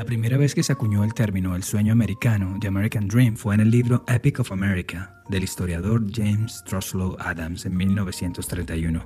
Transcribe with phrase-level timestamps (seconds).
[0.00, 3.54] La primera vez que se acuñó el término el sueño americano, The American Dream, fue
[3.54, 9.04] en el libro Epic of America del historiador James Truslow Adams en 1931.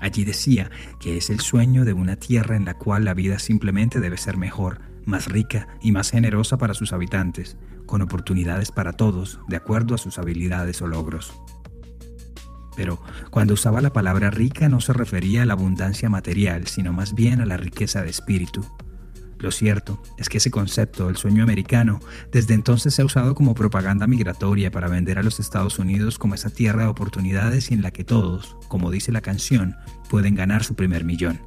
[0.00, 4.00] Allí decía que es el sueño de una tierra en la cual la vida simplemente
[4.00, 7.56] debe ser mejor, más rica y más generosa para sus habitantes,
[7.86, 11.34] con oportunidades para todos, de acuerdo a sus habilidades o logros.
[12.76, 17.14] Pero cuando usaba la palabra rica no se refería a la abundancia material, sino más
[17.14, 18.64] bien a la riqueza de espíritu.
[19.42, 21.98] Lo cierto es que ese concepto, el sueño americano,
[22.30, 26.36] desde entonces se ha usado como propaganda migratoria para vender a los Estados Unidos como
[26.36, 29.74] esa tierra de oportunidades en la que todos, como dice la canción,
[30.08, 31.40] pueden ganar su primer millón.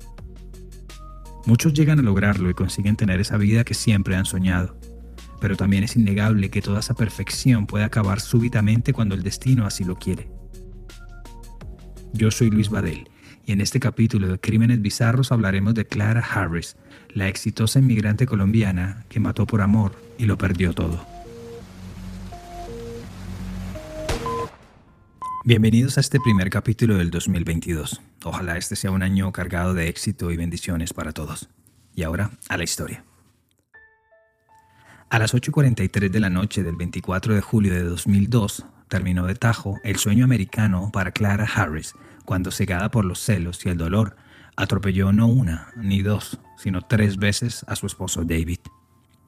[1.46, 4.78] Muchos llegan a lograrlo y consiguen tener esa vida que siempre han soñado.
[5.40, 9.86] Pero también es innegable que toda esa perfección puede acabar súbitamente cuando el destino así
[9.86, 10.30] lo quiere.
[12.16, 13.10] Yo soy Luis Badel
[13.46, 16.78] y en este capítulo de Crímenes Bizarros hablaremos de Clara Harris,
[17.10, 21.06] la exitosa inmigrante colombiana que mató por amor y lo perdió todo.
[25.44, 28.02] Bienvenidos a este primer capítulo del 2022.
[28.24, 31.50] Ojalá este sea un año cargado de éxito y bendiciones para todos.
[31.96, 33.04] Y ahora a la historia.
[35.10, 39.80] A las 8.43 de la noche del 24 de julio de 2002, terminó de tajo
[39.83, 41.94] el sueño americano para Clara Harris,
[42.25, 44.16] cuando cegada por los celos y el dolor,
[44.55, 48.59] atropelló no una ni dos, sino tres veces a su esposo David.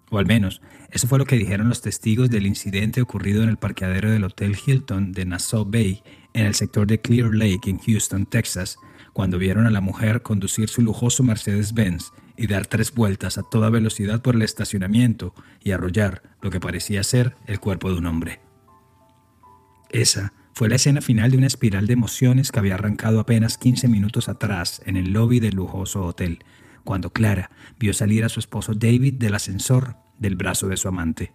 [0.09, 3.57] O al menos, eso fue lo que dijeron los testigos del incidente ocurrido en el
[3.57, 6.01] parqueadero del Hotel Hilton de Nassau Bay,
[6.33, 8.77] en el sector de Clear Lake, en Houston, Texas,
[9.11, 13.69] cuando vieron a la mujer conducir su lujoso Mercedes-Benz y dar tres vueltas a toda
[13.69, 18.46] velocidad por el estacionamiento y arrollar lo que parecía ser el cuerpo de un hombre.
[19.89, 23.87] Esa fue la escena final de una espiral de emociones que había arrancado apenas 15
[23.87, 26.39] minutos atrás en el lobby del lujoso hotel,
[26.83, 31.33] cuando Clara vio salir a su esposo David del ascensor del brazo de su amante.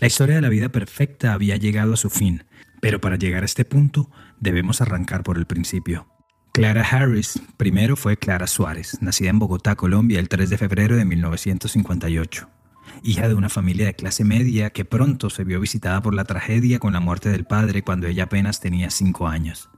[0.00, 2.44] La historia de la vida perfecta había llegado a su fin,
[2.80, 6.08] pero para llegar a este punto debemos arrancar por el principio.
[6.52, 11.04] Clara Harris primero fue Clara Suárez, nacida en Bogotá, Colombia, el 3 de febrero de
[11.04, 12.55] 1958
[13.02, 16.78] hija de una familia de clase media que pronto se vio visitada por la tragedia
[16.78, 19.68] con la muerte del padre cuando ella apenas tenía cinco años.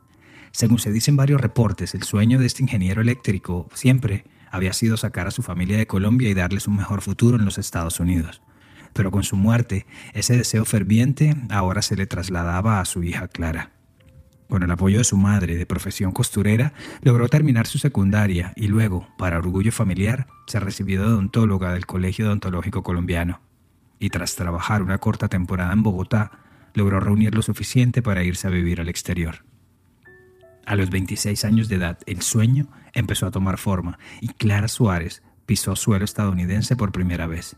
[0.53, 5.27] Según se dicen varios reportes, el sueño de este ingeniero eléctrico siempre había sido sacar
[5.27, 8.43] a su familia de Colombia y darles un mejor futuro en los Estados Unidos.
[8.93, 13.78] Pero con su muerte, ese deseo ferviente ahora se le trasladaba a su hija Clara.
[14.49, 16.73] Con el apoyo de su madre, de profesión costurera,
[17.03, 22.27] logró terminar su secundaria y luego, para orgullo familiar, se recibió de odontóloga del Colegio
[22.27, 23.41] Odontológico Colombiano.
[23.99, 26.31] Y tras trabajar una corta temporada en Bogotá,
[26.73, 29.45] logró reunir lo suficiente para irse a vivir al exterior.
[30.65, 35.23] A los 26 años de edad, el sueño empezó a tomar forma y Clara Suárez
[35.45, 37.57] pisó suelo estadounidense por primera vez.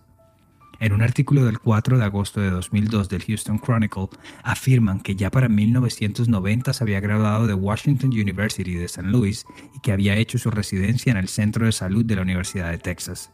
[0.81, 4.09] En un artículo del 4 de agosto de 2002 del Houston Chronicle,
[4.43, 9.07] afirman que ya para 1990 se había graduado de Washington University de St.
[9.07, 12.71] Louis y que había hecho su residencia en el Centro de Salud de la Universidad
[12.71, 13.31] de Texas.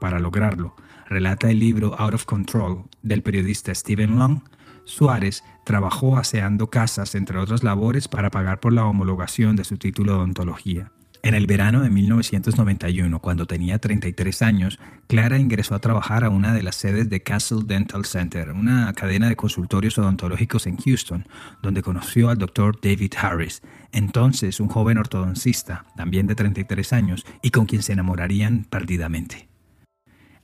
[0.00, 0.76] Para lograrlo,
[1.08, 4.40] relata el libro Out of Control del periodista Stephen Long,
[4.84, 10.12] Suárez trabajó aseando casas, entre otras labores, para pagar por la homologación de su título
[10.12, 10.92] de odontología.
[11.22, 16.54] En el verano de 1991, cuando tenía 33 años, Clara ingresó a trabajar a una
[16.54, 21.26] de las sedes de Castle Dental Center, una cadena de consultorios odontológicos en Houston,
[21.62, 23.60] donde conoció al doctor David Harris,
[23.92, 29.50] entonces un joven ortodoncista, también de 33 años, y con quien se enamorarían perdidamente.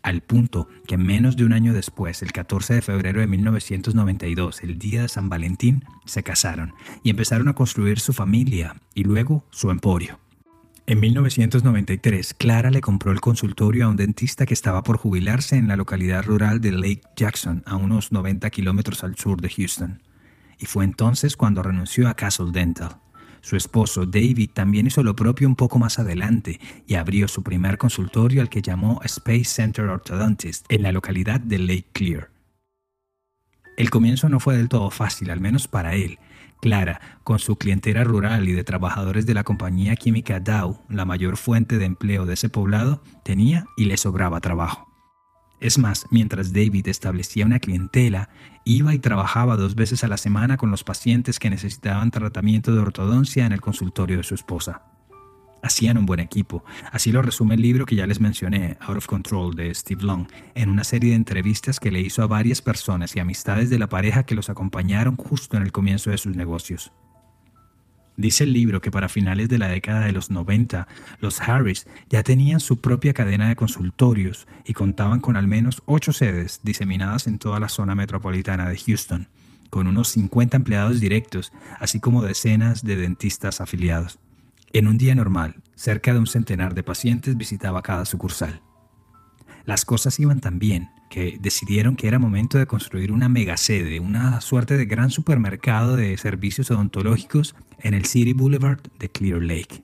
[0.03, 4.79] Al punto que menos de un año después, el 14 de febrero de 1992, el
[4.79, 9.71] día de San Valentín, se casaron y empezaron a construir su familia y luego su
[9.71, 10.21] emporio.
[10.89, 15.67] En 1993, Clara le compró el consultorio a un dentista que estaba por jubilarse en
[15.67, 20.01] la localidad rural de Lake Jackson, a unos 90 kilómetros al sur de Houston.
[20.61, 22.99] Y fue entonces cuando renunció a Castle Dental.
[23.41, 27.79] Su esposo David también hizo lo propio un poco más adelante y abrió su primer
[27.79, 32.31] consultorio al que llamó Space Center Orthodontist en la localidad de Lake Clear.
[33.77, 36.21] El comienzo no fue del todo fácil, al menos para él,
[36.67, 41.37] Clara, con su clientela rural y de trabajadores de la compañía química Dow, la mayor
[41.37, 44.89] fuente de empleo de ese poblado, tenía y le sobraba trabajo.
[45.61, 48.31] Es más, mientras David establecía una clientela,
[48.65, 52.81] iba y trabajaba dos veces a la semana con los pacientes que necesitaban tratamiento de
[52.81, 54.96] ortodoncia en el consultorio de su esposa.
[55.67, 59.07] Hacían un buen equipo, así lo resume el libro que ya les mencioné, Out of
[59.07, 63.17] Control, de Steve Long, en una serie de entrevistas que le hizo a varias personas
[63.17, 66.93] y amistades de la pareja que los acompañaron justo en el comienzo de sus negocios.
[68.17, 70.87] Dice el libro que para finales de la década de los 90,
[71.21, 76.13] los Harris ya tenían su propia cadena de consultorios y contaban con al menos ocho
[76.13, 79.27] sedes diseminadas en toda la zona metropolitana de Houston,
[79.69, 84.21] con unos 50 empleados directos, así como decenas de dentistas afiliados.
[84.73, 88.61] En un día normal, cerca de un centenar de pacientes visitaba cada sucursal.
[89.65, 94.41] Las cosas iban tan bien que decidieron que era momento de construir una megasede, una
[94.41, 99.83] suerte de gran supermercado de servicios odontológicos en el City Boulevard de Clear Lake.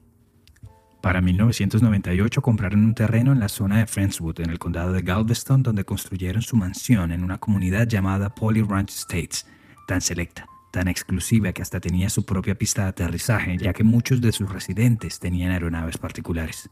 [1.01, 5.65] Para 1998 compraron un terreno en la zona de Friendswood, en el condado de Galveston,
[5.65, 9.47] donde construyeron su mansión en una comunidad llamada Poly Ranch Estates,
[9.89, 14.21] tan selecta, tan exclusiva que hasta tenía su propia pista de aterrizaje, ya que muchos
[14.21, 16.69] de sus residentes tenían aeronaves particulares.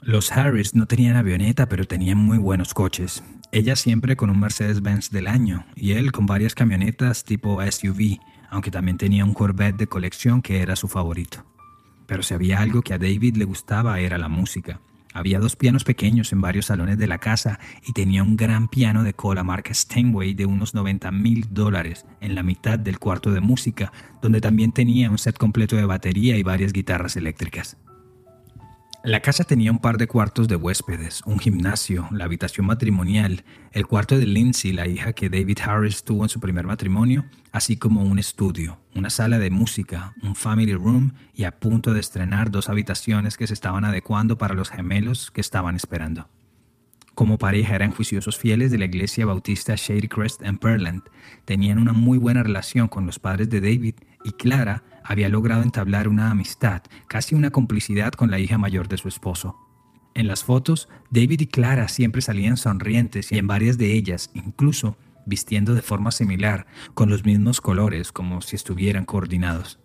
[0.00, 3.22] Los Harris no tenían avioneta, pero tenían muy buenos coches.
[3.50, 8.70] Ella siempre con un Mercedes-Benz del año y él con varias camionetas tipo SUV, aunque
[8.70, 11.44] también tenía un Corvette de colección que era su favorito.
[12.06, 14.80] Pero si había algo que a David le gustaba era la música.
[15.14, 19.02] Había dos pianos pequeños en varios salones de la casa y tenía un gran piano
[19.02, 23.40] de cola marca Steinway de unos 90 mil dólares en la mitad del cuarto de
[23.40, 27.76] música, donde también tenía un set completo de batería y varias guitarras eléctricas.
[29.08, 33.86] La casa tenía un par de cuartos de huéspedes, un gimnasio, la habitación matrimonial, el
[33.86, 38.02] cuarto de Lindsay, la hija que David Harris tuvo en su primer matrimonio, así como
[38.02, 42.68] un estudio, una sala de música, un family room y a punto de estrenar dos
[42.68, 46.28] habitaciones que se estaban adecuando para los gemelos que estaban esperando.
[47.14, 51.00] Como pareja eran juiciosos fieles de la iglesia bautista Shady Crest en Pearland,
[51.46, 56.06] tenían una muy buena relación con los padres de David y Clara había logrado entablar
[56.06, 59.56] una amistad, casi una complicidad con la hija mayor de su esposo.
[60.14, 64.98] En las fotos, David y Clara siempre salían sonrientes y en varias de ellas, incluso,
[65.24, 69.80] vistiendo de forma similar, con los mismos colores, como si estuvieran coordinados.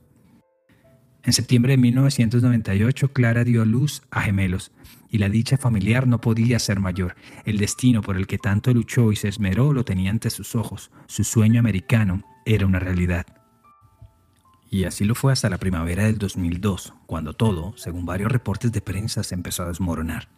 [1.23, 4.73] En septiembre de 1998, Clara dio luz a gemelos,
[5.09, 7.15] y la dicha familiar no podía ser mayor.
[7.45, 10.91] El destino por el que tanto luchó y se esmeró lo tenía ante sus ojos.
[11.07, 13.25] Su sueño americano era una realidad.
[14.73, 18.81] Y así lo fue hasta la primavera del 2002, cuando todo, según varios reportes de
[18.81, 20.29] prensa, se empezó a desmoronar.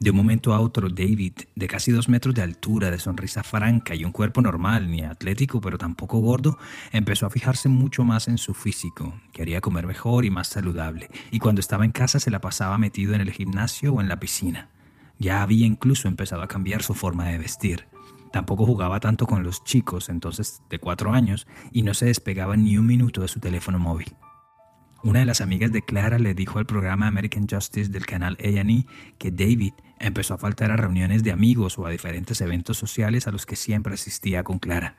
[0.00, 3.94] De un momento a otro, David, de casi dos metros de altura, de sonrisa franca
[3.94, 6.56] y un cuerpo normal, ni atlético pero tampoco gordo,
[6.90, 9.20] empezó a fijarse mucho más en su físico.
[9.30, 13.12] Quería comer mejor y más saludable, y cuando estaba en casa se la pasaba metido
[13.12, 14.70] en el gimnasio o en la piscina.
[15.18, 17.84] Ya había incluso empezado a cambiar su forma de vestir.
[18.36, 22.76] Tampoco jugaba tanto con los chicos, entonces de cuatro años, y no se despegaba ni
[22.76, 24.14] un minuto de su teléfono móvil.
[25.06, 28.86] Una de las amigas de Clara le dijo al programa American Justice del canal A&E
[29.18, 33.30] que David empezó a faltar a reuniones de amigos o a diferentes eventos sociales a
[33.30, 34.96] los que siempre asistía con Clara.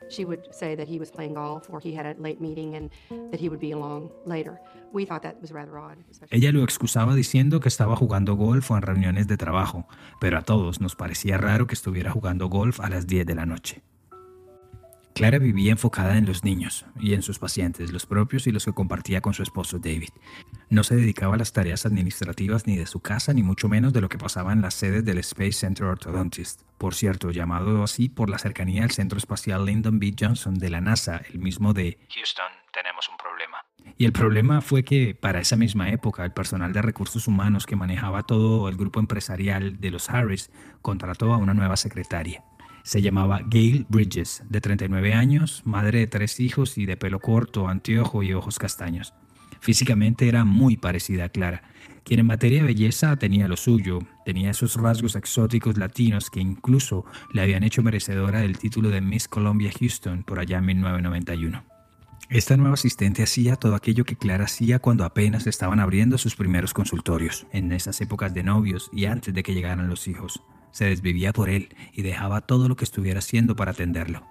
[6.30, 9.86] Ella lo excusaba diciendo que estaba jugando golf o en reuniones de trabajo,
[10.22, 13.44] pero a todos nos parecía raro que estuviera jugando golf a las 10 de la
[13.44, 13.82] noche.
[15.18, 18.72] Clara vivía enfocada en los niños y en sus pacientes, los propios y los que
[18.72, 20.10] compartía con su esposo David.
[20.70, 24.00] No se dedicaba a las tareas administrativas ni de su casa, ni mucho menos de
[24.00, 28.30] lo que pasaba en las sedes del Space Center Orthodontist, por cierto, llamado así por
[28.30, 30.14] la cercanía al centro espacial Lyndon B.
[30.16, 33.64] Johnson de la NASA, el mismo de Houston, tenemos un problema.
[33.96, 37.74] Y el problema fue que para esa misma época el personal de recursos humanos que
[37.74, 42.44] manejaba todo el grupo empresarial de los Harris contrató a una nueva secretaria.
[42.88, 47.68] Se llamaba Gail Bridges, de 39 años, madre de tres hijos y de pelo corto,
[47.68, 49.12] anteojo y ojos castaños.
[49.60, 51.64] Físicamente era muy parecida a Clara,
[52.02, 57.04] quien en materia de belleza tenía lo suyo, tenía esos rasgos exóticos latinos que incluso
[57.34, 61.64] le habían hecho merecedora del título de Miss Columbia Houston por allá en 1991.
[62.30, 66.72] Esta nueva asistente hacía todo aquello que Clara hacía cuando apenas estaban abriendo sus primeros
[66.72, 71.32] consultorios, en esas épocas de novios y antes de que llegaran los hijos se desvivía
[71.32, 74.26] por él y dejaba todo lo que estuviera haciendo para atenderlo.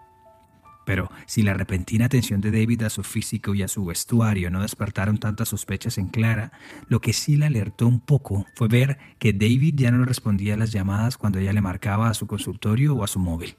[0.87, 4.61] Pero si la repentina atención de David a su físico y a su vestuario no
[4.61, 6.53] despertaron tantas sospechas en Clara,
[6.87, 10.57] lo que sí la alertó un poco fue ver que David ya no respondía a
[10.57, 13.57] las llamadas cuando ella le marcaba a su consultorio o a su móvil.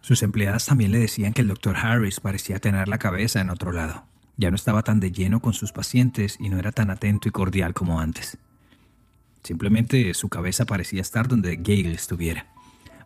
[0.00, 3.70] Sus empleadas también le decían que el doctor Harris parecía tener la cabeza en otro
[3.70, 4.06] lado.
[4.38, 7.30] Ya no estaba tan de lleno con sus pacientes y no era tan atento y
[7.30, 8.38] cordial como antes.
[9.42, 12.46] Simplemente su cabeza parecía estar donde Gail estuviera.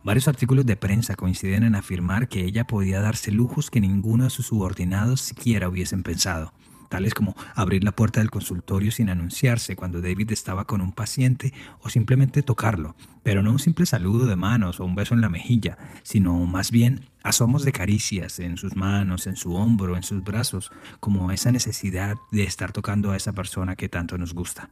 [0.04, 4.30] Varios artículos de prensa coinciden en afirmar que ella podía darse lujos que ninguno de
[4.30, 6.52] sus subordinados siquiera hubiesen pensado
[6.92, 11.54] tales como abrir la puerta del consultorio sin anunciarse cuando David estaba con un paciente
[11.80, 15.30] o simplemente tocarlo, pero no un simple saludo de manos o un beso en la
[15.30, 20.22] mejilla, sino más bien asomos de caricias en sus manos, en su hombro, en sus
[20.22, 20.70] brazos,
[21.00, 24.68] como esa necesidad de estar tocando a esa persona que tanto nos gusta.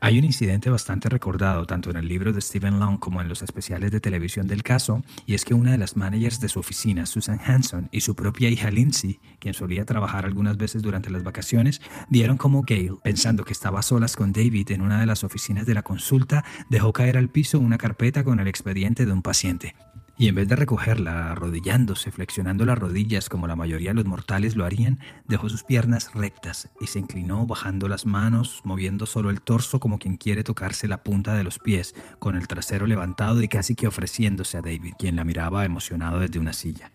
[0.00, 3.42] Hay un incidente bastante recordado tanto en el libro de Stephen Long como en los
[3.42, 7.06] especiales de televisión del caso, y es que una de las managers de su oficina,
[7.06, 11.80] Susan Hanson, y su propia hija Lindsay, quien solía trabajar algunas veces durante las vacaciones,
[12.10, 15.64] vieron como Gail, pensando que estaba a solas con David en una de las oficinas
[15.64, 19.74] de la consulta, dejó caer al piso una carpeta con el expediente de un paciente
[20.18, 24.56] y en vez de recogerla arrodillándose, flexionando las rodillas como la mayoría de los mortales
[24.56, 29.42] lo harían, dejó sus piernas rectas y se inclinó bajando las manos, moviendo solo el
[29.42, 33.48] torso como quien quiere tocarse la punta de los pies, con el trasero levantado y
[33.48, 36.90] casi que ofreciéndose a David, quien la miraba emocionado desde una silla.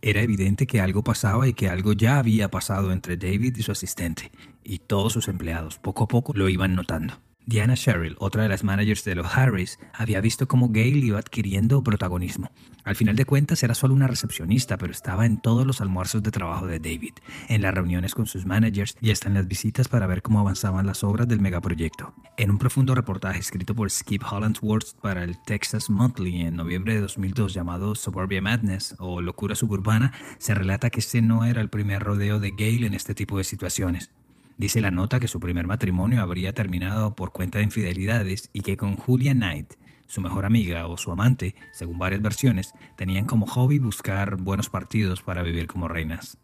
[0.00, 3.70] Era evidente que algo pasaba y que algo ya había pasado entre David y su
[3.70, 4.32] asistente,
[4.64, 7.14] y todos sus empleados poco a poco lo iban notando.
[7.46, 11.82] Diana Sherrill, otra de las managers de los Harris, había visto cómo Gail iba adquiriendo
[11.82, 12.50] protagonismo.
[12.84, 16.30] Al final de cuentas era solo una recepcionista, pero estaba en todos los almuerzos de
[16.30, 17.14] trabajo de David,
[17.48, 20.86] en las reuniones con sus managers y hasta en las visitas para ver cómo avanzaban
[20.86, 22.14] las obras del megaproyecto.
[22.36, 27.00] En un profundo reportaje escrito por Skip Hollandsworth para el Texas Monthly en noviembre de
[27.00, 32.02] 2002 llamado Suburbia Madness o Locura Suburbana, se relata que ese no era el primer
[32.02, 34.10] rodeo de Gail en este tipo de situaciones.
[34.58, 38.76] Dice la nota que su primer matrimonio habría terminado por cuenta de infidelidades y que
[38.76, 39.74] con Julia Knight,
[40.06, 45.22] su mejor amiga o su amante, según varias versiones, tenían como hobby buscar buenos partidos
[45.22, 46.38] para vivir como reinas.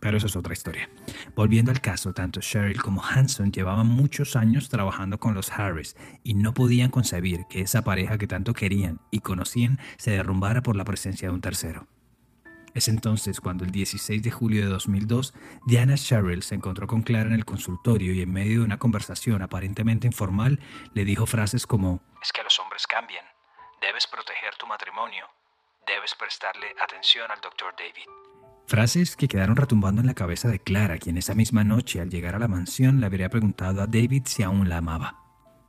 [0.00, 0.90] Pero eso es otra historia.
[1.34, 6.34] Volviendo al caso, tanto Cheryl como Hanson llevaban muchos años trabajando con los Harris y
[6.34, 10.84] no podían concebir que esa pareja que tanto querían y conocían se derrumbara por la
[10.84, 11.86] presencia de un tercero.
[12.74, 15.32] Es entonces cuando el 16 de julio de 2002,
[15.64, 19.42] Diana Sherrill se encontró con Clara en el consultorio y en medio de una conversación
[19.42, 20.58] aparentemente informal
[20.92, 23.24] le dijo frases como, Es que los hombres cambian,
[23.80, 25.24] debes proteger tu matrimonio,
[25.86, 28.08] debes prestarle atención al doctor David.
[28.66, 32.34] Frases que quedaron retumbando en la cabeza de Clara, quien esa misma noche al llegar
[32.34, 35.20] a la mansión le habría preguntado a David si aún la amaba.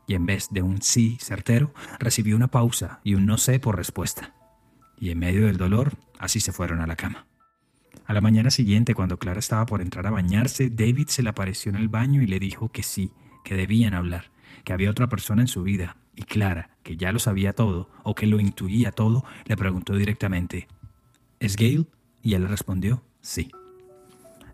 [0.07, 3.75] Y en vez de un sí certero, recibió una pausa y un no sé por
[3.75, 4.33] respuesta
[4.99, 7.27] y en medio del dolor, así se fueron a la cama.
[8.05, 11.71] A la mañana siguiente, cuando Clara estaba por entrar a bañarse, David se le apareció
[11.71, 13.11] en el baño y le dijo que sí,
[13.43, 14.31] que debían hablar,
[14.63, 18.15] que había otra persona en su vida, y Clara, que ya lo sabía todo, o
[18.15, 20.67] que lo intuía todo, le preguntó directamente,
[21.39, 21.87] ¿Es Gail?
[22.21, 23.51] Y él le respondió, sí.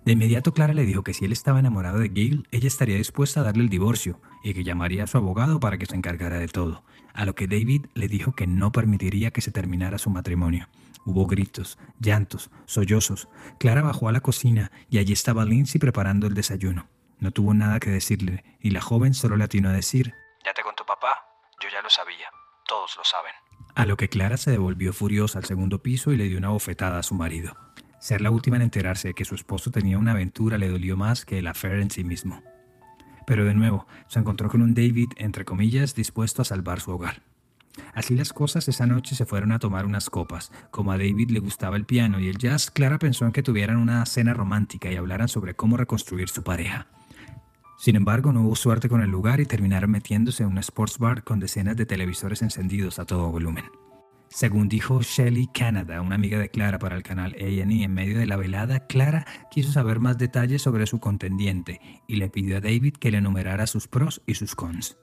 [0.04, 3.42] De inmediato Clara le dijo que si él estaba enamorado de Gail, ella estaría dispuesta
[3.42, 6.48] a darle el divorcio y que llamaría a su abogado para que se encargara de
[6.48, 10.68] todo, a lo que David le dijo que no permitiría que se terminara su matrimonio.
[11.06, 13.28] Hubo gritos, llantos, sollozos.
[13.60, 16.88] Clara bajó a la cocina y allí estaba Lindsay preparando el desayuno.
[17.20, 20.14] No tuvo nada que decirle y la joven solo le atinó a decir,
[20.46, 21.18] Ya te contó papá,
[21.62, 22.28] yo ya lo sabía,
[22.68, 23.34] todos lo saben.
[23.76, 27.00] A lo que Clara se devolvió furiosa al segundo piso y le dio una bofetada
[27.00, 27.56] a su marido.
[28.00, 31.26] Ser la última en enterarse de que su esposo tenía una aventura le dolió más
[31.26, 32.42] que el affair en sí mismo.
[33.28, 37.22] Pero de nuevo, se encontró con un David, entre comillas, dispuesto a salvar su hogar.
[37.94, 40.52] Así las cosas esa noche se fueron a tomar unas copas.
[40.72, 43.78] Como a David le gustaba el piano y el jazz, Clara pensó en que tuvieran
[43.78, 46.88] una cena romántica y hablaran sobre cómo reconstruir su pareja.
[47.78, 51.24] Sin embargo, no hubo suerte con el lugar y terminaron metiéndose en un sports bar
[51.24, 53.66] con decenas de televisores encendidos a todo volumen.
[54.30, 58.28] Según dijo Shelly Canada, una amiga de Clara para el canal A&E en medio de
[58.28, 62.94] la velada, Clara quiso saber más detalles sobre su contendiente y le pidió a David
[62.98, 64.98] que le enumerara sus pros y sus cons.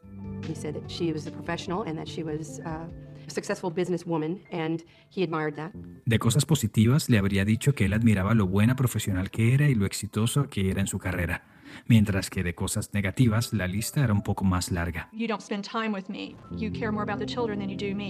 [0.47, 2.87] He said that she was a professional and that she was uh,
[3.27, 5.73] a successful businesswoman, and he admired that.
[6.07, 9.75] De cosas positivas, le habría dicho que él admiraba lo buena profesional que era y
[9.75, 11.43] lo exitoso que era en su carrera
[11.87, 15.09] mientras que de cosas negativas la lista era un poco más larga.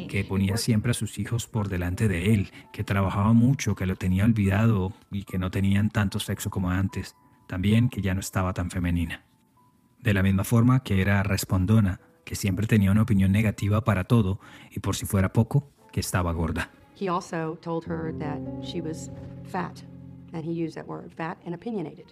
[0.09, 3.97] Que ponía siempre a sus hijos por delante de él, que trabajaba mucho, que lo
[3.97, 7.17] tenía olvidado y que no tenían tanto sexo como antes.
[7.47, 9.25] También que ya no estaba tan femenina.
[10.01, 14.39] De la misma forma que era respondona, que siempre tenía una opinión negativa para todo
[14.71, 16.71] y por si fuera poco, que estaba gorda.
[17.01, 19.11] He also told her that she was
[19.51, 19.81] fat,
[20.35, 22.05] and he used that word, fat and opinionated.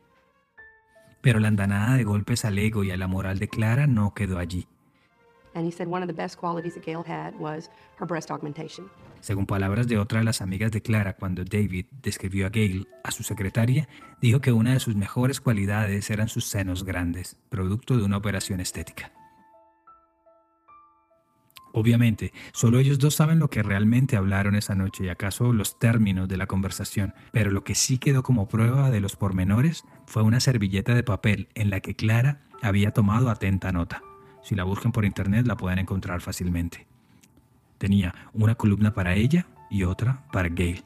[1.21, 4.39] Pero la andanada de golpes al ego y a la moral de Clara no quedó
[4.39, 4.67] allí.
[5.55, 8.89] And he said one of the best qualities that Gail had was her breast augmentation.
[9.21, 13.11] Según palabras de otra de las amigas de Clara, cuando David describió a Gail, a
[13.11, 13.87] su secretaria,
[14.23, 18.61] dijo que una de sus mejores cualidades eran sus senos grandes, producto de una operación
[18.61, 19.13] estética.
[21.77, 26.27] Obviamente, solo ellos dos saben lo que realmente hablaron esa noche y acaso los términos
[26.27, 30.41] de la conversación, pero lo que sí quedó como prueba de los pormenores fue una
[30.41, 34.01] servilleta de papel en la que Clara había tomado atenta nota.
[34.43, 36.87] Si la buscan por internet la pueden encontrar fácilmente.
[37.77, 40.83] Tenía una columna para ella y otra para Gail.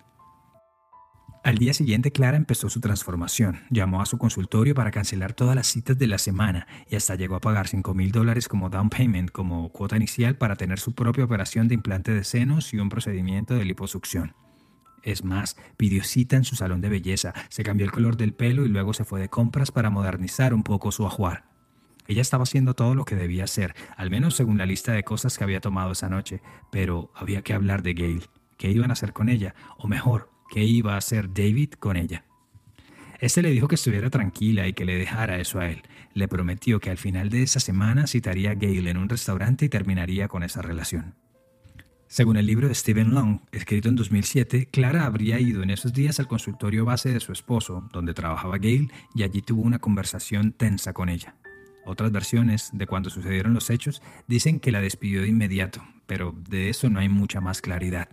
[1.42, 3.60] Al día siguiente, Clara empezó su transformación.
[3.70, 7.34] Llamó a su consultorio para cancelar todas las citas de la semana y hasta llegó
[7.34, 11.24] a pagar 5 mil dólares como down payment, como cuota inicial, para tener su propia
[11.24, 14.34] operación de implante de senos y un procedimiento de liposucción.
[15.02, 18.66] Es más, pidió cita en su salón de belleza, se cambió el color del pelo
[18.66, 21.44] y luego se fue de compras para modernizar un poco su ajuar.
[22.06, 25.38] Ella estaba haciendo todo lo que debía hacer, al menos según la lista de cosas
[25.38, 28.28] que había tomado esa noche, pero había que hablar de Gail.
[28.58, 29.54] ¿Qué iban a hacer con ella?
[29.78, 32.24] O mejor, ¿qué iba a hacer David con ella?
[33.20, 35.82] Este le dijo que estuviera tranquila y que le dejara eso a él.
[36.14, 39.68] Le prometió que al final de esa semana citaría a Gail en un restaurante y
[39.68, 41.14] terminaría con esa relación.
[42.08, 46.18] Según el libro de Stephen Long, escrito en 2007, Clara habría ido en esos días
[46.18, 50.92] al consultorio base de su esposo, donde trabajaba Gail, y allí tuvo una conversación tensa
[50.92, 51.36] con ella.
[51.84, 56.68] Otras versiones de cuando sucedieron los hechos dicen que la despidió de inmediato, pero de
[56.68, 58.08] eso no hay mucha más claridad.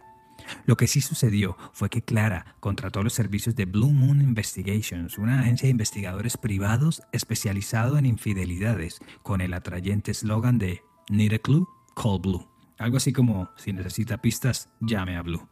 [0.66, 5.40] Lo que sí sucedió fue que Clara contrató los servicios de Blue Moon Investigations, una
[5.40, 11.68] agencia de investigadores privados especializado en infidelidades, con el atrayente eslogan de Need a clue?
[11.96, 12.48] Call Blue.
[12.78, 15.48] Algo así como, si necesita pistas, llame a Blue.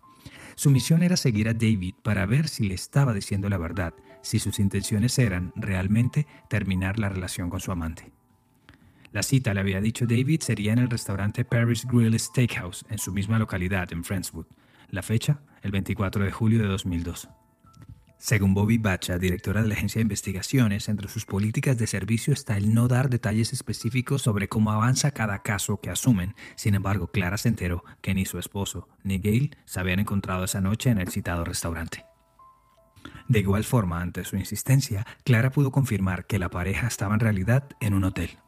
[0.55, 4.39] Su misión era seguir a David para ver si le estaba diciendo la verdad, si
[4.39, 8.11] sus intenciones eran realmente terminar la relación con su amante.
[9.11, 13.13] La cita, le había dicho David, sería en el restaurante Paris Grill Steakhouse, en su
[13.13, 14.45] misma localidad, en Friendswood.
[14.89, 17.29] La fecha, el 24 de julio de 2002.
[18.17, 22.57] Según Bobby Bacha, directora de la agencia de investigaciones, entre sus políticas de servicio está
[22.57, 26.33] el no dar detalles específicos sobre cómo avanza cada caso que asumen.
[26.55, 30.61] Sin embargo, Clara se enteró que ni su esposo ni Gail se habían encontrado esa
[30.61, 32.05] noche en el citado restaurante.
[33.27, 37.67] De igual forma, ante su insistencia, Clara pudo confirmar que la pareja estaba en realidad
[37.79, 38.39] en un hotel.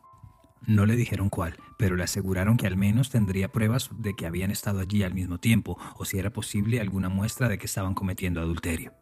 [0.65, 4.51] No le dijeron cuál, pero le aseguraron que al menos tendría pruebas de que habían
[4.51, 8.41] estado allí al mismo tiempo, o si era posible alguna muestra de que estaban cometiendo
[8.41, 8.93] adulterio.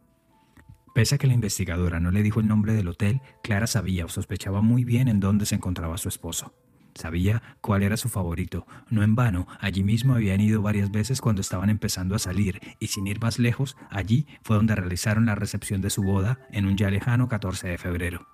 [0.94, 4.08] Pese a que la investigadora no le dijo el nombre del hotel, Clara sabía o
[4.08, 6.54] sospechaba muy bien en dónde se encontraba su esposo.
[6.94, 8.66] Sabía cuál era su favorito.
[8.88, 12.86] No en vano, allí mismo habían ido varias veces cuando estaban empezando a salir, y
[12.86, 16.78] sin ir más lejos, allí fue donde realizaron la recepción de su boda en un
[16.78, 18.26] ya lejano 14 de febrero.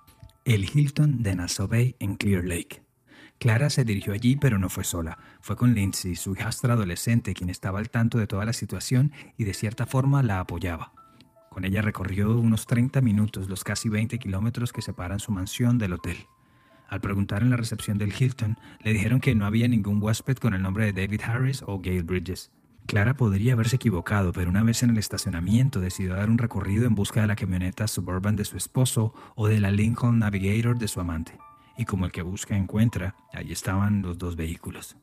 [0.45, 2.83] El Hilton de Nassau Bay en Clear Lake.
[3.39, 5.17] Clara se dirigió allí, pero no fue sola.
[5.41, 9.43] Fue con Lindsay, su hijastra adolescente, quien estaba al tanto de toda la situación y
[9.43, 10.93] de cierta forma la apoyaba.
[11.49, 15.93] Con ella recorrió unos 30 minutos los casi 20 kilómetros que separan su mansión del
[15.93, 16.17] hotel.
[16.87, 20.53] Al preguntar en la recepción del Hilton, le dijeron que no había ningún huésped con
[20.53, 22.51] el nombre de David Harris o Gail Bridges.
[22.85, 26.95] Clara podría haberse equivocado, pero una vez en el estacionamiento decidió dar un recorrido en
[26.95, 30.99] busca de la camioneta Suburban de su esposo o de la Lincoln Navigator de su
[30.99, 31.37] amante.
[31.77, 34.97] Y como el que busca encuentra, allí estaban los dos vehículos.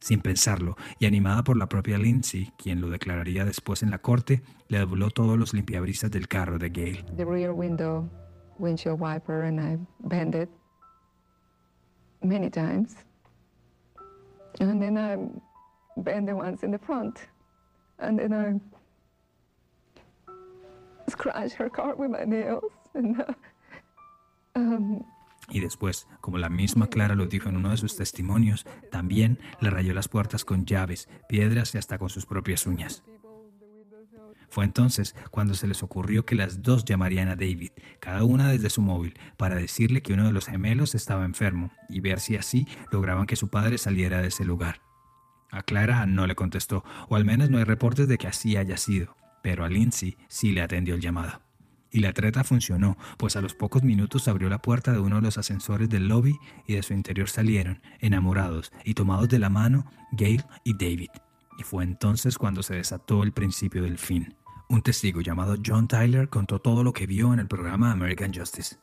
[0.00, 4.42] Sin pensarlo, y animada por la propia Lindsay, quien lo declararía después en la corte,
[4.68, 7.04] le dobló todos los limpiabrisas del carro de Gail.
[7.16, 8.08] The rear window
[8.58, 10.48] windshield wiper and I bent it
[12.22, 12.96] many times.
[14.60, 15.16] And then I
[15.96, 17.18] bend the ones in the front.
[17.98, 18.60] And then I
[21.10, 22.72] scratch her car with my nails.
[22.94, 23.32] And, uh,
[24.54, 25.04] um,
[25.50, 29.70] Y después, como la misma Clara lo dijo en uno de sus testimonios, también le
[29.70, 33.04] rayó las puertas con llaves, piedras y hasta con sus propias uñas.
[34.48, 38.70] Fue entonces cuando se les ocurrió que las dos llamarían a David, cada una desde
[38.70, 42.66] su móvil, para decirle que uno de los gemelos estaba enfermo y ver si así
[42.92, 44.80] lograban que su padre saliera de ese lugar.
[45.50, 48.76] A Clara no le contestó, o al menos no hay reportes de que así haya
[48.76, 51.43] sido, pero a Lindsay sí le atendió el llamado.
[51.94, 55.22] Y la treta funcionó, pues a los pocos minutos abrió la puerta de uno de
[55.22, 59.86] los ascensores del lobby y de su interior salieron, enamorados y tomados de la mano,
[60.10, 61.10] Gail y David.
[61.56, 64.34] Y fue entonces cuando se desató el principio del fin.
[64.68, 68.74] Un testigo llamado John Tyler contó todo lo que vio en el programa American Justice.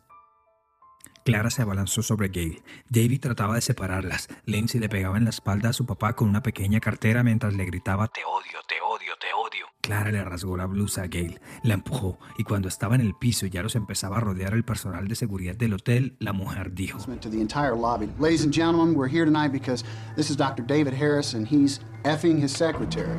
[1.23, 2.63] Clara se abalanzó sobre Gail.
[2.89, 4.27] David trataba de separarlas.
[4.45, 7.65] Lindsay le pegaba en la espalda a su papá con una pequeña cartera mientras le
[7.65, 9.67] gritaba Te odio, te odio te odio.
[9.81, 13.45] Clara le rasgó la blusa a Gail, la empujó y cuando estaba en el piso
[13.45, 16.99] y ya los empezaba a rodear el personal de seguridad del hotel, la mujer dijo:
[17.19, 18.07] to the entire lobby.
[18.19, 19.83] Ladies and gentlemen, we're here tonight because
[20.15, 20.63] this is Dr.
[20.65, 23.17] David Harris and he's effing his secretary.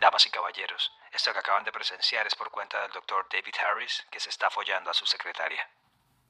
[0.00, 4.04] Damas y caballeros, esto que acaban de presenciar es por cuenta del doctor David Harris,
[4.10, 5.62] que se está follando a su secretaria.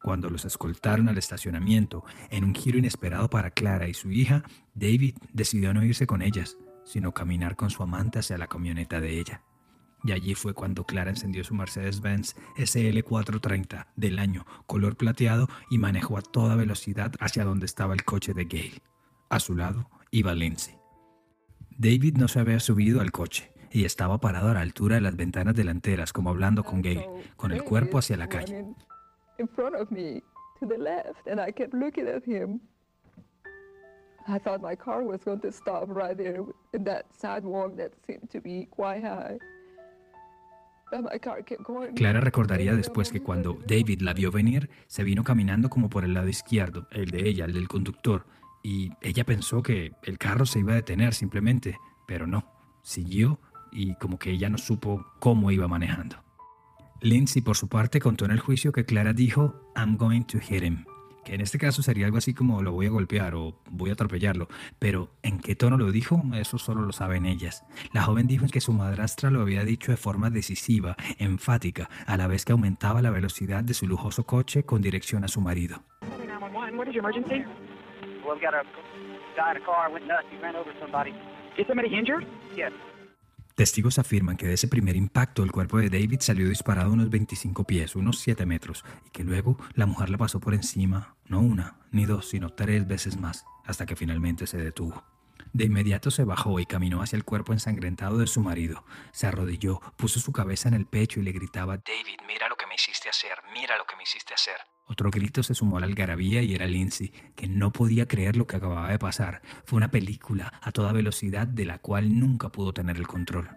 [0.06, 5.16] Cuando los escoltaron al estacionamiento, en un giro inesperado para Clara y su hija, David
[5.32, 9.42] decidió no irse con ellas, sino caminar con su amante hacia la camioneta de ella.
[10.04, 16.18] Y allí fue cuando Clara encendió su Mercedes-Benz SL430 del año, color plateado, y manejó
[16.18, 18.82] a toda velocidad hacia donde estaba el coche de Gail.
[19.28, 20.76] A su lado iba Lindsay.
[21.78, 25.16] David no se había subido al coche y estaba parado a la altura de las
[25.16, 27.02] ventanas delanteras, como hablando con Gail,
[27.36, 28.64] con el cuerpo hacia la calle.
[29.38, 30.22] In front of me
[30.60, 32.60] to the left, and I kept looking at him.
[34.28, 38.28] I thought my car was going to stop right there in that sidewalk that seemed
[38.30, 39.38] to be quite high.
[41.96, 46.14] Clara recordaría después que cuando David la vio venir, se vino caminando como por el
[46.14, 48.24] lado izquierdo, el de ella, el del conductor,
[48.62, 52.44] y ella pensó que el carro se iba a detener simplemente, pero no,
[52.82, 53.40] siguió
[53.72, 56.25] y como que ella no supo cómo iba manejando.
[57.00, 60.62] Lindsay, por su parte, contó en el juicio que Clara dijo, I'm going to hit
[60.62, 60.84] him,
[61.24, 63.92] que en este caso sería algo así como lo voy a golpear o voy a
[63.92, 67.64] atropellarlo, pero en qué tono lo dijo, eso solo lo saben ellas.
[67.92, 72.26] La joven dijo que su madrastra lo había dicho de forma decisiva, enfática, a la
[72.26, 75.82] vez que aumentaba la velocidad de su lujoso coche con dirección a su marido.
[83.56, 87.64] Testigos afirman que de ese primer impacto el cuerpo de David salió disparado unos 25
[87.64, 91.78] pies, unos 7 metros, y que luego la mujer le pasó por encima, no una,
[91.90, 95.02] ni dos, sino tres veces más, hasta que finalmente se detuvo.
[95.54, 98.84] De inmediato se bajó y caminó hacia el cuerpo ensangrentado de su marido.
[99.12, 102.65] Se arrodilló, puso su cabeza en el pecho y le gritaba, David, mira lo que
[103.52, 104.56] mira lo que me hiciste hacer.
[104.86, 108.46] Otro grito se sumó a la algarabía y era Lindsay, que no podía creer lo
[108.46, 109.42] que acababa de pasar.
[109.64, 113.50] Fue una película a toda velocidad de la cual nunca pudo tener el control.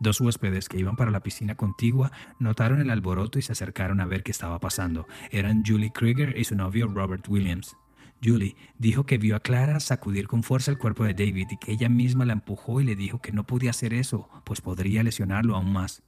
[0.00, 4.06] Dos huéspedes que iban para la piscina contigua notaron el alboroto y se acercaron a
[4.06, 5.06] ver qué estaba pasando.
[5.30, 7.76] Eran Julie Krieger y su novio Robert Williams.
[8.20, 11.70] Julie dijo que vio a Clara sacudir con fuerza el cuerpo de David y que
[11.70, 15.54] ella misma la empujó y le dijo que no podía hacer eso, pues podría lesionarlo
[15.54, 16.02] aún más.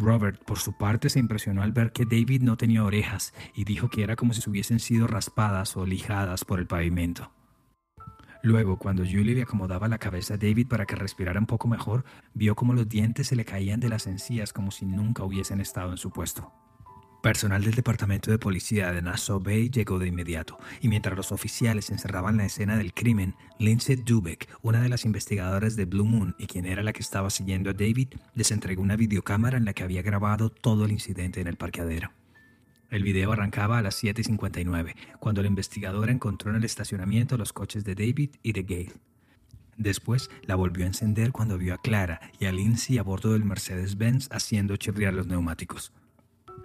[0.00, 3.88] Robert, por su parte, se impresionó al ver que David no tenía orejas y dijo
[3.90, 7.30] que era como si hubiesen sido raspadas o lijadas por el pavimento.
[8.42, 12.04] Luego, cuando Julie le acomodaba la cabeza a David para que respirara un poco mejor,
[12.32, 15.90] vio como los dientes se le caían de las encías como si nunca hubiesen estado
[15.90, 16.50] en su puesto.
[17.22, 21.90] Personal del Departamento de Policía de Nassau Bay llegó de inmediato, y mientras los oficiales
[21.90, 26.46] encerraban la escena del crimen, Lindsay Dubeck, una de las investigadoras de Blue Moon y
[26.46, 29.82] quien era la que estaba siguiendo a David, les entregó una videocámara en la que
[29.82, 32.10] había grabado todo el incidente en el parqueadero.
[32.88, 37.84] El video arrancaba a las 7.59, cuando la investigadora encontró en el estacionamiento los coches
[37.84, 38.92] de David y de Gail.
[39.76, 43.44] Después la volvió a encender cuando vio a Clara y a Lindsay a bordo del
[43.44, 45.92] Mercedes-Benz haciendo chirriar los neumáticos.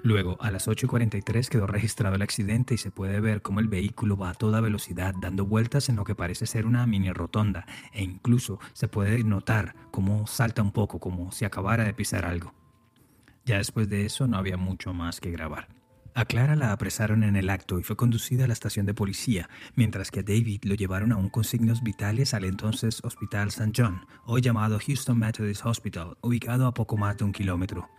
[0.06, 4.16] Luego, a las 8.43 quedó registrado el accidente y se puede ver cómo el vehículo
[4.16, 8.04] va a toda velocidad dando vueltas en lo que parece ser una mini rotonda e
[8.04, 12.54] incluso se puede notar cómo salta un poco como si acabara de pisar algo.
[13.46, 15.70] Ya después de eso no había mucho más que grabar.
[16.14, 19.50] A Clara la apresaron en el acto y fue conducida a la estación de policía,
[19.74, 23.72] mientras que a David lo llevaron aún con signos vitales al entonces Hospital St.
[23.76, 27.90] John, hoy llamado Houston Methodist Hospital, ubicado a poco más de un kilómetro.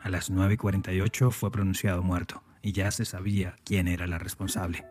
[0.00, 4.84] A las 9.48 fue pronunciado muerto y ya se sabía quién era la responsable.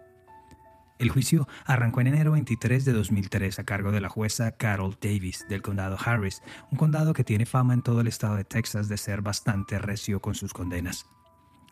[1.00, 5.46] El juicio arrancó en enero 23 de 2003 a cargo de la jueza Carol Davis
[5.48, 6.42] del condado Harris,
[6.72, 10.22] un condado que tiene fama en todo el estado de Texas de ser bastante recio
[10.22, 11.06] con sus condenas.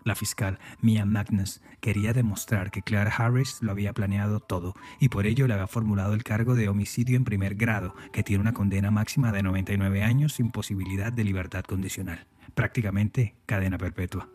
[0.06, 5.26] La fiscal Mia Magnus quería demostrar que Clara Harris lo había planeado todo y por
[5.26, 8.92] ello le había formulado el cargo de homicidio en primer grado, que tiene una condena
[8.92, 12.28] máxima de 99 años sin posibilidad de libertad condicional.
[12.54, 14.30] Prácticamente cadena perpetua.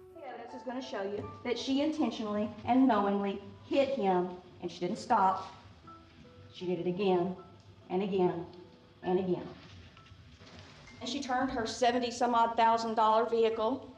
[11.02, 13.90] And she turned her 70 some odd thousand dollar vehicle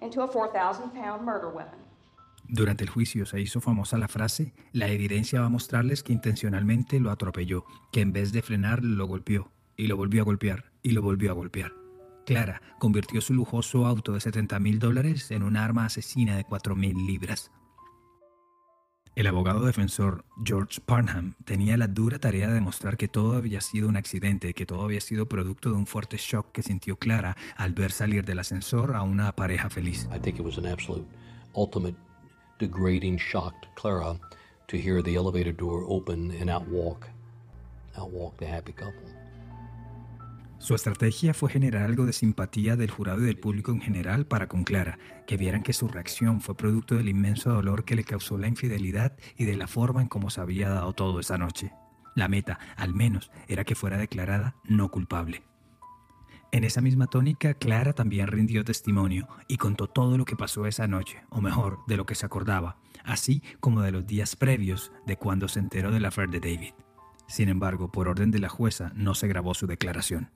[0.00, 1.84] into a 4,000 pound murder weapon.
[2.48, 7.00] Durante el juicio se hizo famosa la frase, la evidencia va a mostrarles que intencionalmente
[7.00, 10.90] lo atropelló, que en vez de frenar lo golpeó, y lo volvió a golpear, y
[10.90, 11.72] lo volvió a golpear.
[12.26, 16.76] Clara convirtió su lujoso auto de 70 mil dólares en un arma asesina de 4
[16.76, 17.50] mil libras.
[19.16, 23.88] El abogado defensor George Parnham tenía la dura tarea de demostrar que todo había sido
[23.88, 27.74] un accidente, que todo había sido producto de un fuerte shock que sintió Clara al
[27.74, 30.08] ver salir del ascensor a una pareja feliz.
[30.12, 31.06] I think it was an absolute
[31.54, 31.94] ultimate
[32.58, 34.18] degrading shock to Clara
[34.66, 37.06] to hear the elevator door open and out walk,
[38.38, 39.23] the happy couple.
[40.58, 44.48] Su estrategia fue generar algo de simpatía del jurado y del público en general para
[44.48, 48.38] con Clara, que vieran que su reacción fue producto del inmenso dolor que le causó
[48.38, 51.72] la infidelidad y de la forma en cómo se había dado todo esa noche.
[52.14, 55.42] La meta, al menos, era que fuera declarada no culpable.
[56.52, 60.86] En esa misma tónica, Clara también rindió testimonio y contó todo lo que pasó esa
[60.86, 65.16] noche, o mejor, de lo que se acordaba, así como de los días previos de
[65.16, 66.72] cuando se enteró de la affair de David.
[67.26, 70.30] Sin embargo, por orden de la jueza, no se grabó su declaración.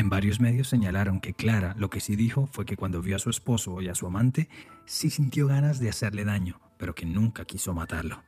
[0.00, 3.18] En varios medios señalaron que Clara lo que sí dijo fue que cuando vio a
[3.18, 4.48] su esposo y a su amante,
[4.86, 8.22] sí sintió ganas de hacerle daño, pero que nunca quiso matarlo.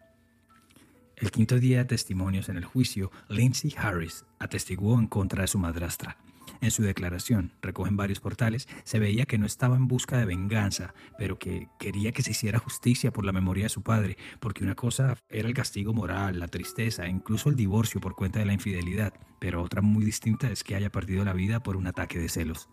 [1.16, 5.58] El quinto día de testimonios en el juicio, Lindsay Harris atestiguó en contra de su
[5.58, 6.18] madrastra,
[6.62, 10.94] en su declaración, recogen varios portales, se veía que no estaba en busca de venganza,
[11.18, 14.76] pero que quería que se hiciera justicia por la memoria de su padre, porque una
[14.76, 19.12] cosa era el castigo moral, la tristeza, incluso el divorcio por cuenta de la infidelidad,
[19.40, 22.68] pero otra muy distinta es que haya perdido la vida por un ataque de celos.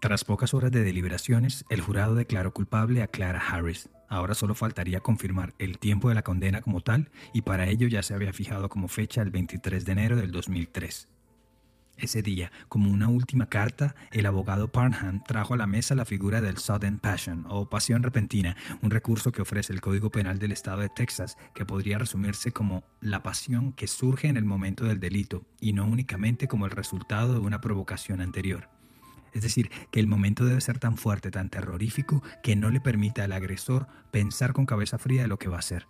[0.00, 3.88] Tras pocas horas de deliberaciones, el jurado declaró culpable a Clara Harris.
[4.08, 8.02] Ahora solo faltaría confirmar el tiempo de la condena como tal y para ello ya
[8.02, 11.08] se había fijado como fecha el 23 de enero del 2003.
[11.98, 16.40] Ese día, como una última carta, el abogado Parnham trajo a la mesa la figura
[16.40, 20.80] del sudden passion o pasión repentina, un recurso que ofrece el Código Penal del Estado
[20.80, 25.44] de Texas que podría resumirse como la pasión que surge en el momento del delito
[25.60, 28.68] y no únicamente como el resultado de una provocación anterior.
[29.32, 33.24] Es decir, que el momento debe ser tan fuerte, tan terrorífico, que no le permita
[33.24, 35.88] al agresor pensar con cabeza fría de lo que va a hacer.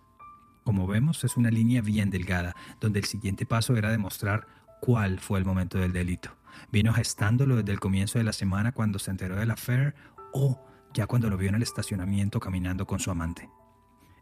[0.63, 4.47] Como vemos, es una línea bien delgada, donde el siguiente paso era demostrar
[4.79, 6.35] cuál fue el momento del delito.
[6.71, 9.95] ¿Vino gestándolo desde el comienzo de la semana cuando se enteró de la affair
[10.33, 10.59] o
[10.93, 13.49] ya cuando lo vio en el estacionamiento caminando con su amante?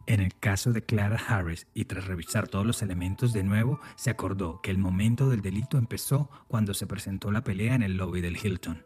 [0.05, 4.09] En el caso de Clara Harris, y tras revisar todos los elementos de nuevo, se
[4.09, 8.21] acordó que el momento del delito empezó cuando se presentó la pelea en el lobby
[8.21, 8.83] del Hilton.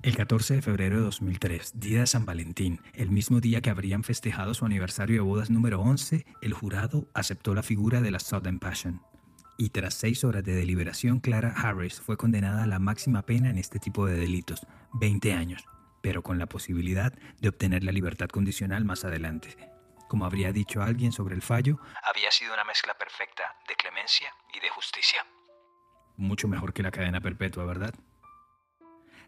[0.00, 4.04] El 14 de febrero de 2003, día de San Valentín, el mismo día que habrían
[4.04, 8.60] festejado su aniversario de bodas número 11, el jurado aceptó la figura de la Southern
[8.60, 9.00] Passion
[9.60, 13.58] y tras seis horas de deliberación, Clara Harris fue condenada a la máxima pena en
[13.58, 15.64] este tipo de delitos, 20 años,
[16.00, 19.56] pero con la posibilidad de obtener la libertad condicional más adelante.
[20.08, 24.60] Como habría dicho alguien sobre el fallo, había sido una mezcla perfecta de clemencia y
[24.60, 25.26] de justicia.
[26.16, 27.94] Mucho mejor que la cadena perpetua, ¿verdad?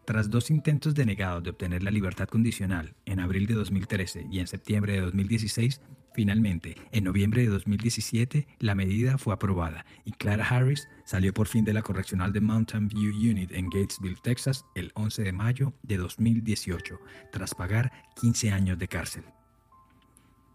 [0.04, 4.46] Tras dos intentos denegados de obtener la libertad condicional en abril de 2013 y en
[4.46, 5.80] septiembre de 2016,
[6.12, 11.64] Finalmente, en noviembre de 2017, la medida fue aprobada y Clara Harris salió por fin
[11.64, 15.96] de la correccional de Mountain View Unit en Gatesville, Texas, el 11 de mayo de
[15.96, 16.98] 2018,
[17.32, 19.24] tras pagar 15 años de cárcel.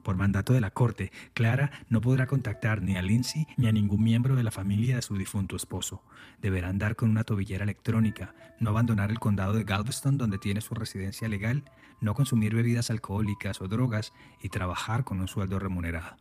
[0.06, 4.04] Por mandato de la Corte, Clara no podrá contactar ni a Lindsay ni a ningún
[4.04, 6.04] miembro de la familia de su difunto esposo.
[6.39, 10.76] Deberá andar con una tobillera electrónica, no abandonar el condado de Galveston donde tiene su
[10.76, 11.63] residencia legal,
[12.02, 14.13] no consumir bebidas alcohólicas o drogas
[14.44, 16.18] y trabajar con un sueldo remunerado.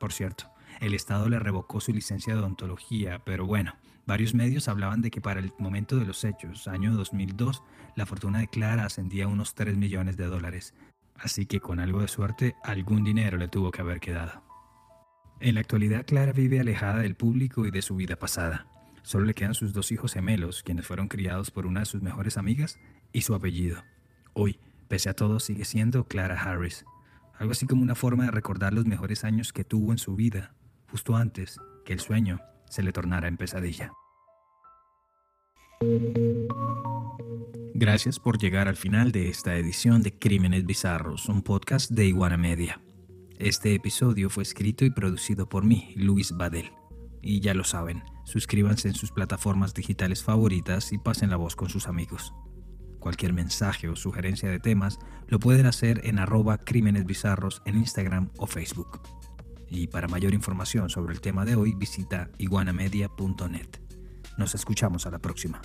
[0.00, 0.50] Por cierto,
[0.80, 5.20] el Estado le revocó su licencia de odontología, pero bueno, varios medios hablaban de que
[5.20, 7.62] para el momento de los hechos, año 2002,
[7.94, 10.74] la fortuna de Clara ascendía a unos 3 millones de dólares,
[11.16, 14.42] así que con algo de suerte algún dinero le tuvo que haber quedado.
[15.40, 18.66] En la actualidad Clara vive alejada del público y de su vida pasada.
[19.02, 22.38] Solo le quedan sus dos hijos gemelos, quienes fueron criados por una de sus mejores
[22.38, 22.78] amigas,
[23.12, 23.82] y su apellido.
[24.32, 26.84] Hoy, pese a todo, sigue siendo Clara Harris.
[27.38, 30.54] Algo así como una forma de recordar los mejores años que tuvo en su vida,
[30.90, 33.92] justo antes que el sueño se le tornara en pesadilla.
[37.76, 42.36] Gracias por llegar al final de esta edición de Crímenes Bizarros, un podcast de Iguana
[42.36, 42.80] Media.
[43.40, 46.70] Este episodio fue escrito y producido por mí, Luis Badel.
[47.20, 51.68] Y ya lo saben, suscríbanse en sus plataformas digitales favoritas y pasen la voz con
[51.68, 52.32] sus amigos.
[53.00, 58.30] Cualquier mensaje o sugerencia de temas lo pueden hacer en arroba crímenes bizarros en Instagram
[58.38, 59.00] o Facebook.
[59.68, 63.80] Y para mayor información sobre el tema de hoy visita iguanamedia.net.
[64.38, 65.60] Nos escuchamos a la próxima.